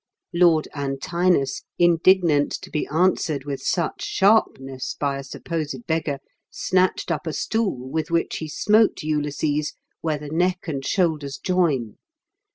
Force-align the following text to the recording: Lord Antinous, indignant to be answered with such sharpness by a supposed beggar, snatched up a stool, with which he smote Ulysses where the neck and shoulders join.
Lord 0.33 0.67
Antinous, 0.73 1.61
indignant 1.77 2.51
to 2.63 2.71
be 2.71 2.87
answered 2.87 3.45
with 3.45 3.61
such 3.61 4.03
sharpness 4.03 4.95
by 4.99 5.19
a 5.19 5.23
supposed 5.23 5.85
beggar, 5.85 6.17
snatched 6.49 7.11
up 7.11 7.27
a 7.27 7.33
stool, 7.33 7.87
with 7.87 8.09
which 8.09 8.37
he 8.37 8.47
smote 8.47 9.03
Ulysses 9.03 9.73
where 10.01 10.17
the 10.17 10.29
neck 10.31 10.67
and 10.67 10.83
shoulders 10.83 11.37
join. 11.37 11.97